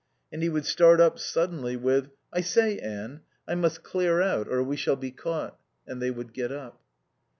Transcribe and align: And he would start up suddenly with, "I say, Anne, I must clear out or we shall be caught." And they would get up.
And 0.31 0.41
he 0.41 0.49
would 0.49 0.65
start 0.65 0.99
up 0.99 1.19
suddenly 1.19 1.77
with, 1.77 2.09
"I 2.33 2.41
say, 2.41 2.79
Anne, 2.79 3.21
I 3.47 3.53
must 3.53 3.83
clear 3.83 4.19
out 4.19 4.47
or 4.47 4.63
we 4.63 4.75
shall 4.75 4.95
be 4.95 5.11
caught." 5.11 5.59
And 5.85 6.01
they 6.01 6.09
would 6.09 6.33
get 6.33 6.51
up. 6.51 6.81